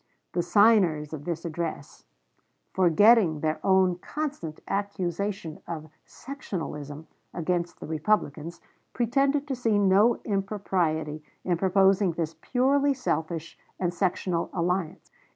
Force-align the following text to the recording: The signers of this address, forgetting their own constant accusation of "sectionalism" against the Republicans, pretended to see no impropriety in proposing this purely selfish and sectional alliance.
The 0.31 0.41
signers 0.41 1.13
of 1.13 1.25
this 1.25 1.45
address, 1.45 2.05
forgetting 2.73 3.41
their 3.41 3.59
own 3.63 3.99
constant 3.99 4.59
accusation 4.67 5.61
of 5.67 5.91
"sectionalism" 6.07 7.05
against 7.35 7.79
the 7.79 7.85
Republicans, 7.85 8.61
pretended 8.93 9.47
to 9.47 9.53
see 9.55 9.77
no 9.77 10.15
impropriety 10.25 11.21
in 11.43 11.55
proposing 11.55 12.13
this 12.13 12.33
purely 12.41 12.95
selfish 12.95 13.59
and 13.79 13.93
sectional 13.93 14.49
alliance. 14.53 15.11